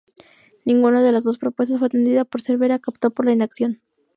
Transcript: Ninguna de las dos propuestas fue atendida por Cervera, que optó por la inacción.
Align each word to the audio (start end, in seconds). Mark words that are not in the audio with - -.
Ninguna 0.65 1.03
de 1.03 1.11
las 1.11 1.23
dos 1.23 1.37
propuestas 1.37 1.77
fue 1.77 1.85
atendida 1.85 2.25
por 2.25 2.41
Cervera, 2.41 2.79
que 2.79 2.89
optó 2.89 3.11
por 3.11 3.27
la 3.27 3.33
inacción. 3.33 3.83